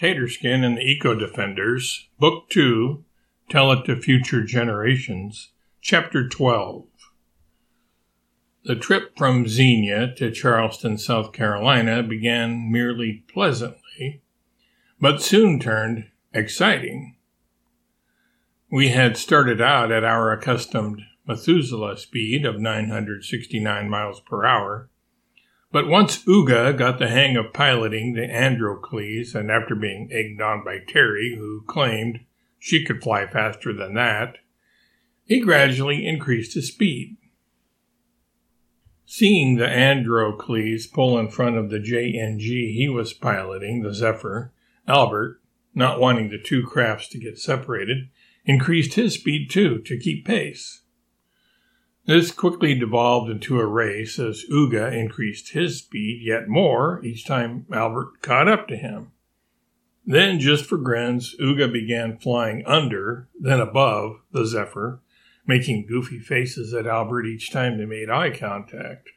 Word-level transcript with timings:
Taterskin 0.00 0.64
and 0.64 0.78
the 0.78 0.82
Eco 0.82 1.14
Defenders, 1.14 2.08
Book 2.18 2.48
2, 2.48 3.04
Tell 3.50 3.70
It 3.70 3.84
to 3.84 3.96
Future 4.00 4.42
Generations, 4.42 5.50
Chapter 5.82 6.26
12. 6.26 6.86
The 8.64 8.76
trip 8.76 9.18
from 9.18 9.46
Xenia 9.46 10.14
to 10.14 10.30
Charleston, 10.30 10.96
South 10.96 11.34
Carolina 11.34 12.02
began 12.02 12.72
merely 12.72 13.24
pleasantly, 13.30 14.22
but 14.98 15.20
soon 15.20 15.60
turned 15.60 16.06
exciting. 16.32 17.16
We 18.70 18.88
had 18.88 19.18
started 19.18 19.60
out 19.60 19.92
at 19.92 20.02
our 20.02 20.32
accustomed 20.32 21.02
Methuselah 21.26 21.98
speed 21.98 22.46
of 22.46 22.58
969 22.58 23.90
miles 23.90 24.20
per 24.20 24.46
hour 24.46 24.88
but 25.72 25.86
once 25.86 26.24
Uga 26.24 26.76
got 26.76 26.98
the 26.98 27.08
hang 27.08 27.36
of 27.36 27.52
piloting 27.52 28.14
the 28.14 28.24
Androcles, 28.24 29.34
and 29.34 29.50
after 29.50 29.74
being 29.74 30.08
egged 30.12 30.40
on 30.40 30.64
by 30.64 30.78
Terry, 30.78 31.36
who 31.36 31.62
claimed 31.66 32.20
she 32.58 32.84
could 32.84 33.02
fly 33.02 33.26
faster 33.26 33.72
than 33.72 33.94
that, 33.94 34.38
he 35.24 35.40
gradually 35.40 36.06
increased 36.06 36.54
his 36.54 36.68
speed. 36.68 37.16
Seeing 39.06 39.56
the 39.56 39.68
Androcles 39.68 40.86
pull 40.86 41.18
in 41.18 41.30
front 41.30 41.56
of 41.56 41.70
the 41.70 41.78
JNG 41.78 42.74
he 42.74 42.88
was 42.88 43.12
piloting, 43.12 43.82
the 43.82 43.94
Zephyr, 43.94 44.52
Albert, 44.86 45.40
not 45.74 46.00
wanting 46.00 46.30
the 46.30 46.38
two 46.38 46.64
crafts 46.64 47.08
to 47.08 47.18
get 47.18 47.38
separated, 47.38 48.08
increased 48.44 48.94
his 48.94 49.14
speed 49.14 49.50
too 49.50 49.78
to 49.80 49.98
keep 49.98 50.24
pace. 50.24 50.82
This 52.10 52.32
quickly 52.32 52.74
devolved 52.74 53.30
into 53.30 53.60
a 53.60 53.66
race 53.66 54.18
as 54.18 54.44
Uga 54.50 54.92
increased 54.92 55.52
his 55.52 55.78
speed 55.78 56.22
yet 56.24 56.48
more 56.48 57.00
each 57.04 57.24
time 57.24 57.66
Albert 57.72 58.20
caught 58.20 58.48
up 58.48 58.66
to 58.66 58.76
him. 58.76 59.12
Then, 60.04 60.40
just 60.40 60.64
for 60.64 60.76
grins, 60.76 61.36
Uga 61.40 61.72
began 61.72 62.18
flying 62.18 62.64
under, 62.66 63.28
then 63.38 63.60
above, 63.60 64.22
the 64.32 64.44
Zephyr, 64.44 65.00
making 65.46 65.86
goofy 65.86 66.18
faces 66.18 66.74
at 66.74 66.84
Albert 66.84 67.26
each 67.26 67.52
time 67.52 67.78
they 67.78 67.86
made 67.86 68.10
eye 68.10 68.36
contact. 68.36 69.10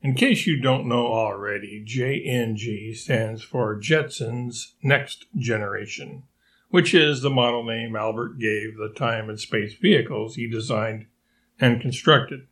In 0.00 0.14
case 0.14 0.46
you 0.46 0.60
don't 0.60 0.86
know 0.86 1.08
already, 1.08 1.84
JNG 1.84 2.94
stands 2.94 3.42
for 3.42 3.74
Jetson's 3.74 4.76
Next 4.80 5.26
Generation, 5.36 6.22
which 6.68 6.94
is 6.94 7.20
the 7.20 7.30
model 7.30 7.64
name 7.64 7.96
Albert 7.96 8.38
gave 8.38 8.76
the 8.76 8.92
time 8.94 9.28
and 9.28 9.40
space 9.40 9.74
vehicles 9.74 10.36
he 10.36 10.48
designed 10.48 11.06
and 11.60 11.80
constructed. 11.80 12.46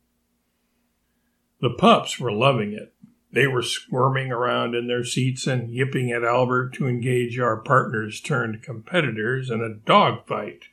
The 1.61 1.71
pups 1.71 2.19
were 2.19 2.33
loving 2.33 2.73
it. 2.73 2.95
They 3.33 3.47
were 3.47 3.63
squirming 3.63 4.31
around 4.31 4.75
in 4.75 4.87
their 4.87 5.05
seats 5.05 5.47
and 5.47 5.71
yipping 5.71 6.11
at 6.11 6.25
Albert 6.25 6.75
to 6.75 6.87
engage 6.87 7.39
our 7.39 7.57
partners 7.57 8.21
turned 8.21 8.63
competitors 8.63 9.51
in 9.51 9.61
a 9.61 9.75
dogfight. 9.75 10.65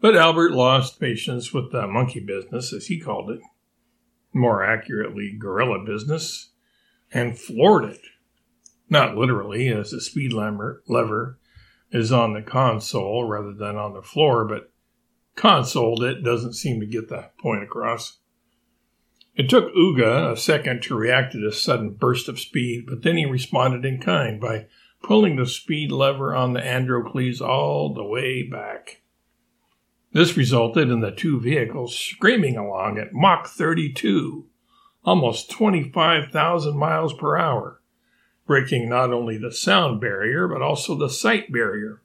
But 0.00 0.16
Albert 0.16 0.52
lost 0.52 1.00
patience 1.00 1.52
with 1.52 1.72
the 1.72 1.86
monkey 1.86 2.20
business, 2.20 2.72
as 2.72 2.86
he 2.86 3.00
called 3.00 3.30
it, 3.30 3.40
more 4.32 4.64
accurately, 4.64 5.36
gorilla 5.36 5.84
business, 5.84 6.50
and 7.12 7.38
floored 7.38 7.84
it. 7.84 8.02
Not 8.88 9.16
literally, 9.16 9.68
as 9.68 9.90
the 9.90 10.00
speed 10.00 10.32
lever 10.32 11.38
is 11.90 12.12
on 12.12 12.34
the 12.34 12.42
console 12.42 13.24
rather 13.24 13.52
than 13.52 13.76
on 13.76 13.94
the 13.94 14.02
floor, 14.02 14.44
but 14.44 14.72
consoled 15.38 16.02
it 16.02 16.24
doesn't 16.24 16.52
seem 16.52 16.80
to 16.80 16.86
get 16.86 17.08
the 17.08 17.30
point 17.40 17.62
across. 17.62 18.18
It 19.36 19.48
took 19.48 19.72
Uga 19.72 20.32
a 20.32 20.36
second 20.36 20.82
to 20.82 20.96
react 20.96 21.32
to 21.32 21.38
this 21.38 21.62
sudden 21.62 21.90
burst 21.90 22.28
of 22.28 22.40
speed, 22.40 22.86
but 22.88 23.02
then 23.02 23.16
he 23.16 23.24
responded 23.24 23.84
in 23.84 24.00
kind 24.00 24.40
by 24.40 24.66
pulling 25.00 25.36
the 25.36 25.46
speed 25.46 25.92
lever 25.92 26.34
on 26.34 26.54
the 26.54 26.64
Androcles 26.64 27.40
all 27.40 27.94
the 27.94 28.04
way 28.04 28.42
back. 28.42 29.02
This 30.12 30.36
resulted 30.36 30.90
in 30.90 31.00
the 31.00 31.12
two 31.12 31.38
vehicles 31.40 31.96
screaming 31.96 32.56
along 32.56 32.98
at 32.98 33.12
Mach 33.12 33.46
32, 33.46 34.46
almost 35.04 35.50
25,000 35.52 36.76
miles 36.76 37.12
per 37.12 37.36
hour, 37.36 37.80
breaking 38.44 38.88
not 38.88 39.12
only 39.12 39.38
the 39.38 39.52
sound 39.52 40.00
barrier 40.00 40.48
but 40.48 40.62
also 40.62 40.96
the 40.96 41.08
sight 41.08 41.52
barrier. 41.52 42.02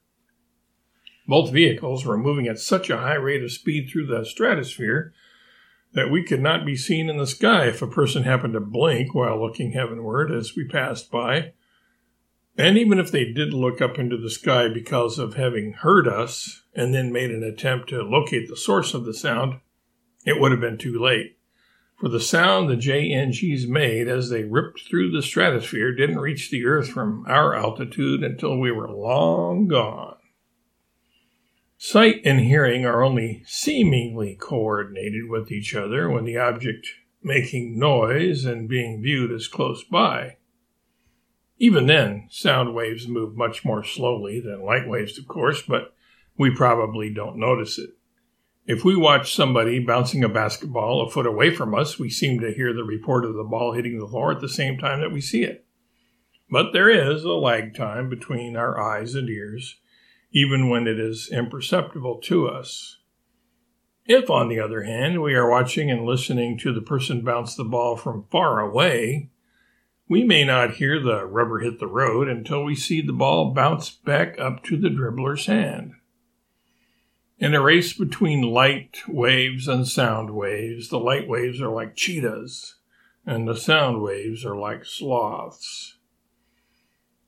Both 1.28 1.54
vehicles 1.54 2.06
were 2.06 2.18
moving 2.18 2.48
at 2.48 2.60
such 2.60 2.90
a 2.90 2.98
high 2.98 3.16
rate 3.16 3.44
of 3.44 3.52
speed 3.52 3.90
through 3.90 4.08
the 4.08 4.26
stratosphere 4.26 5.14
that 5.94 6.10
we 6.12 6.24
could 6.24 6.42
not 6.42 6.66
be 6.66 6.76
seen 6.76 7.10
in 7.10 7.18
the 7.18 7.28
sky 7.28 7.68
if 7.68 7.82
a 7.82 7.88
person 7.88 8.24
happened 8.24 8.54
to 8.54 8.60
blink 8.60 9.14
while 9.14 9.40
looking 9.40 9.72
heavenward 9.72 10.32
as 10.32 10.56
we 10.56 10.68
passed 10.68 11.12
by. 11.12 11.54
And 12.58 12.78
even 12.78 13.00
if 13.00 13.12
they 13.12 13.32
did 13.32 13.54
look 13.54 13.82
up 13.82 13.98
into 13.98 14.18
the 14.18 14.30
sky 14.30 14.68
because 14.68 15.18
of 15.18 15.36
having 15.36 15.74
heard 15.74 16.08
us 16.08 16.64
and 16.76 16.94
then 16.94 17.12
made 17.12 17.32
an 17.32 17.44
attempt 17.44 17.90
to 17.90 18.04
locate 18.04 18.50
the 18.50 18.58
source 18.58 18.94
of 18.94 19.06
the 19.06 19.14
sound, 19.14 19.60
it 20.26 20.40
would 20.40 20.52
have 20.52 20.62
been 20.62 20.78
too 20.78 21.00
late. 21.00 21.38
For 22.00 22.10
the 22.10 22.20
sound 22.20 22.70
the 22.70 22.76
JNGs 22.76 23.68
made 23.68 24.08
as 24.08 24.30
they 24.30 24.44
ripped 24.44 24.82
through 24.88 25.12
the 25.12 25.22
stratosphere 25.22 25.96
didn't 25.96 26.20
reach 26.20 26.50
the 26.50 26.66
Earth 26.66 26.90
from 26.90 27.24
our 27.28 27.56
altitude 27.56 28.24
until 28.24 28.60
we 28.60 28.72
were 28.72 28.92
long 28.92 29.68
gone. 29.68 30.18
Sight 31.86 32.22
and 32.24 32.40
hearing 32.40 32.86
are 32.86 33.04
only 33.04 33.44
seemingly 33.46 34.38
coordinated 34.40 35.28
with 35.28 35.52
each 35.52 35.76
other 35.76 36.10
when 36.10 36.24
the 36.24 36.38
object 36.38 36.88
making 37.22 37.78
noise 37.78 38.46
and 38.46 38.70
being 38.70 39.02
viewed 39.02 39.32
is 39.32 39.50
close 39.50 39.84
by. 39.84 40.38
Even 41.58 41.88
then, 41.88 42.30
sound 42.32 42.74
waves 42.74 43.06
move 43.06 43.36
much 43.36 43.66
more 43.66 43.84
slowly 43.84 44.40
than 44.40 44.64
light 44.64 44.88
waves, 44.88 45.20
of 45.20 45.28
course, 45.28 45.62
but 45.62 45.94
we 46.38 46.56
probably 46.56 47.14
don't 47.14 47.36
notice 47.36 47.78
it. 47.78 47.90
If 48.66 48.86
we 48.86 48.96
watch 48.96 49.36
somebody 49.36 49.80
bouncing 49.80 50.24
a 50.24 50.30
basketball 50.30 51.06
a 51.06 51.12
foot 51.12 51.26
away 51.26 51.54
from 51.54 51.76
us, 51.76 52.00
we 52.00 52.10
seem 52.10 52.40
to 52.40 52.54
hear 52.54 52.72
the 52.72 52.86
report 52.86 53.26
of 53.26 53.34
the 53.34 53.44
ball 53.44 53.74
hitting 53.74 54.00
the 54.00 54.08
floor 54.08 54.32
at 54.32 54.40
the 54.40 54.48
same 54.48 54.78
time 54.78 55.02
that 55.02 55.12
we 55.12 55.20
see 55.20 55.44
it. 55.44 55.66
But 56.50 56.72
there 56.72 56.90
is 56.90 57.26
a 57.26 57.34
lag 57.34 57.76
time 57.76 58.08
between 58.10 58.56
our 58.56 58.80
eyes 58.80 59.16
and 59.16 59.28
ears, 59.28 59.82
even 60.34 60.68
when 60.68 60.88
it 60.88 61.00
is 61.00 61.30
imperceptible 61.32 62.20
to 62.20 62.48
us. 62.48 62.98
If, 64.06 64.30
on 64.30 64.50
the 64.50 64.60
other 64.60 64.84
hand, 64.84 65.22
we 65.22 65.34
are 65.36 65.50
watching 65.50 65.90
and 65.90 66.06
listening 66.06 66.58
to 66.60 66.74
the 66.74 66.82
person 66.82 67.24
bounce 67.24 67.56
the 67.56 67.64
ball 67.64 67.96
from 67.96 68.26
far 68.30 68.60
away, 68.60 69.30
we 70.10 70.24
may 70.24 70.44
not 70.44 70.76
hear 70.76 71.00
the 71.00 71.26
rubber 71.26 71.60
hit 71.60 71.80
the 71.80 71.88
road 71.88 72.28
until 72.28 72.64
we 72.64 72.76
see 72.76 73.02
the 73.02 73.14
ball 73.14 73.54
bounce 73.54 73.90
back 73.90 74.38
up 74.40 74.64
to 74.64 74.76
the 74.76 74.90
dribbler's 74.90 75.46
hand. 75.46 75.94
In 77.40 77.54
a 77.54 77.62
race 77.62 77.94
between 77.94 78.42
light 78.42 78.98
waves 79.08 79.68
and 79.68 79.88
sound 79.88 80.32
waves, 80.32 80.90
the 80.90 81.00
light 81.00 81.28
waves 81.28 81.62
are 81.62 81.72
like 81.72 81.96
cheetahs, 81.96 82.76
and 83.26 83.48
the 83.48 83.56
sound 83.56 84.02
waves 84.02 84.46
are 84.46 84.56
like 84.56 84.86
sloths. 84.86 85.98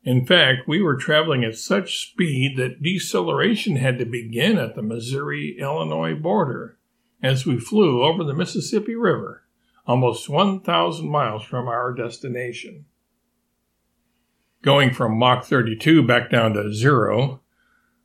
In 0.05 0.23
fact, 0.23 0.67
we 0.67 0.83
were 0.83 0.95
traveling 0.95 1.43
at 1.43 1.57
such 1.57 1.97
speed 1.97 2.57
that 2.57 2.83
deceleration 2.83 3.77
had 3.77 3.97
to 3.97 4.05
begin 4.05 4.59
at 4.59 4.75
the 4.75 4.83
Missouri 4.83 5.57
Illinois 5.59 6.13
border 6.13 6.77
as 7.23 7.47
we 7.47 7.59
flew 7.59 8.03
over 8.03 8.23
the 8.23 8.35
Mississippi 8.35 8.93
River, 8.93 9.41
almost 9.87 10.29
1,000 10.29 11.09
miles 11.09 11.43
from 11.43 11.67
our 11.67 11.91
destination. 11.91 12.85
Going 14.61 14.93
from 14.93 15.17
Mach 15.17 15.43
32 15.43 16.03
back 16.03 16.29
down 16.29 16.53
to 16.53 16.71
zero 16.71 17.41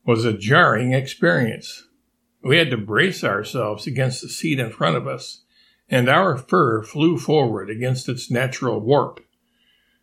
was 0.06 0.24
a 0.24 0.32
jarring 0.32 0.94
experience. 0.94 1.86
We 2.42 2.56
had 2.56 2.70
to 2.70 2.78
brace 2.78 3.22
ourselves 3.22 3.86
against 3.86 4.22
the 4.22 4.30
seat 4.30 4.58
in 4.58 4.70
front 4.70 4.96
of 4.96 5.06
us, 5.06 5.42
and 5.90 6.08
our 6.08 6.38
fur 6.38 6.82
flew 6.82 7.18
forward 7.18 7.68
against 7.68 8.08
its 8.08 8.30
natural 8.30 8.80
warp 8.80 9.20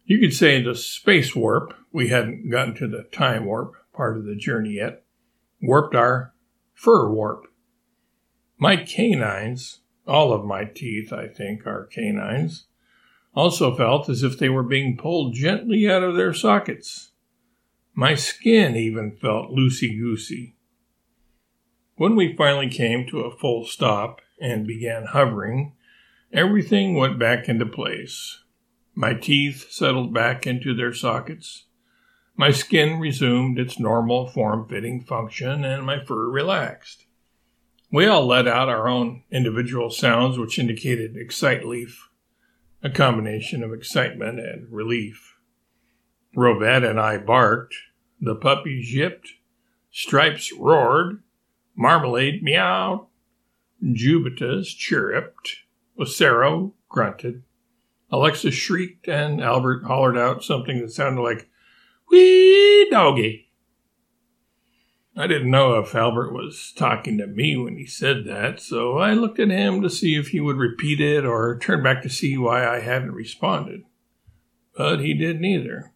you 0.08 0.20
could 0.20 0.34
say 0.34 0.62
the 0.62 0.74
space 0.74 1.36
warp, 1.36 1.76
we 1.92 2.10
hadn't 2.10 2.50
gotten 2.50 2.76
to 2.76 2.88
the 2.88 3.04
time 3.12 3.46
warp 3.46 3.74
part 3.94 4.18
of 4.18 4.26
the 4.26 4.36
journey 4.36 4.74
yet, 4.74 5.04
warped 5.62 5.96
our 5.96 6.34
fur 6.74 7.10
warp. 7.10 7.48
My 8.58 8.76
canines, 8.76 9.82
all 10.08 10.32
of 10.32 10.46
my 10.46 10.66
teeth, 10.66 11.12
I 11.12 11.28
think, 11.28 11.66
are 11.66 11.90
canines, 11.92 12.66
also 13.36 13.76
felt 13.76 14.10
as 14.10 14.24
if 14.24 14.38
they 14.38 14.50
were 14.50 14.64
being 14.64 14.98
pulled 14.98 15.34
gently 15.34 15.90
out 15.90 16.04
of 16.04 16.16
their 16.16 16.34
sockets. 16.34 17.12
My 17.94 18.16
skin 18.16 18.76
even 18.76 19.16
felt 19.16 19.52
loosey 19.52 19.98
goosey. 19.98 20.56
When 21.96 22.16
we 22.16 22.36
finally 22.36 22.70
came 22.70 23.08
to 23.08 23.22
a 23.22 23.36
full 23.36 23.66
stop 23.66 24.22
and 24.40 24.68
began 24.68 25.06
hovering, 25.06 25.74
everything 26.32 26.96
went 26.96 27.18
back 27.18 27.50
into 27.50 27.66
place. 27.66 28.44
My 28.94 29.14
teeth 29.14 29.72
settled 29.72 30.14
back 30.14 30.46
into 30.46 30.76
their 30.76 30.94
sockets. 30.94 31.66
My 32.40 32.52
skin 32.52 33.00
resumed 33.00 33.58
its 33.58 33.80
normal 33.80 34.28
form 34.28 34.68
fitting 34.70 35.02
function 35.02 35.66
and 35.66 35.84
my 35.84 36.06
fur 36.06 36.30
relaxed. 36.30 37.08
We 37.92 38.06
all 38.06 38.28
let 38.28 38.48
out 38.48 38.70
our 38.70 38.88
own 38.88 39.24
individual 39.32 39.90
sounds, 39.90 40.38
which 40.38 40.60
indicated 40.60 41.16
excite 41.18 41.66
leaf, 41.66 42.10
a 42.84 42.92
combination 42.92 43.64
of 43.64 43.74
excitement 43.74 44.40
and 44.40 44.72
relief. 44.72 45.40
Rovette 46.36 46.88
and 46.88 47.00
I 47.00 47.18
barked, 47.18 47.74
the 48.22 48.36
puppies 48.36 48.94
yipped, 48.94 49.30
Stripes 49.90 50.54
roared, 50.54 51.24
Marmalade 51.76 52.44
meowed, 52.44 53.08
Jubitas 53.82 54.76
chirruped, 54.76 55.64
Lucero 55.98 56.76
grunted, 56.88 57.42
Alexa 58.12 58.52
shrieked, 58.52 59.08
and 59.08 59.42
Albert 59.42 59.86
hollered 59.86 60.18
out 60.18 60.44
something 60.44 60.82
that 60.82 60.92
sounded 60.92 61.22
like, 61.22 61.50
Wee 62.10 62.88
doggy. 62.90 63.48
I 65.16 65.26
didn't 65.26 65.50
know 65.50 65.80
if 65.80 65.96
Albert 65.96 66.32
was 66.32 66.72
talking 66.78 67.18
to 67.18 67.26
me 67.26 67.58
when 67.58 67.76
he 67.76 67.88
said 67.88 68.26
that, 68.26 68.60
so 68.62 69.00
I 69.00 69.14
looked 69.14 69.40
at 69.40 69.50
him 69.50 69.82
to 69.82 69.90
see 69.90 70.16
if 70.16 70.28
he 70.28 70.40
would 70.40 70.58
repeat 70.58 71.02
it 71.02 71.26
or 71.26 71.58
turn 71.58 71.82
back 71.82 72.04
to 72.04 72.10
see 72.10 72.38
why 72.38 72.68
I 72.68 72.82
hadn't 72.82 73.14
responded. 73.14 73.82
But 74.76 75.00
he 75.00 75.16
did 75.16 75.42
neither. 75.42 75.92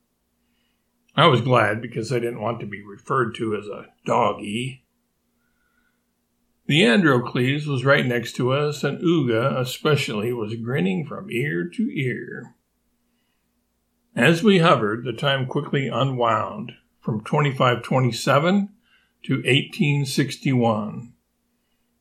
I 1.16 1.28
was 1.28 1.42
glad 1.42 1.84
because 1.84 2.12
I 2.12 2.18
didn't 2.18 2.42
want 2.42 2.62
to 2.62 2.66
be 2.66 2.82
referred 2.84 3.36
to 3.36 3.56
as 3.56 3.68
a 3.68 3.88
doggy. 4.06 4.86
The 6.66 6.84
Androcles 6.86 7.68
was 7.68 7.86
right 7.86 8.06
next 8.06 8.34
to 8.38 8.52
us, 8.54 8.84
and 8.84 9.00
Uga 9.04 9.60
especially 9.60 10.34
was 10.34 10.56
grinning 10.56 11.06
from 11.06 11.30
ear 11.30 11.68
to 11.68 11.92
ear. 11.92 12.56
As 14.16 14.42
we 14.44 14.60
hovered, 14.60 15.04
the 15.06 15.14
time 15.14 15.46
quickly 15.46 15.88
unwound 15.88 16.74
from 17.00 17.24
2527 17.24 18.68
to 19.24 19.36
1861. 19.36 21.14